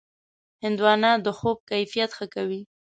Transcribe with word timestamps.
هندوانه 0.63 1.11
د 1.25 1.27
خوب 1.37 1.57
کیفیت 1.71 2.11
ښه 2.17 2.25
کوي. 2.35 2.61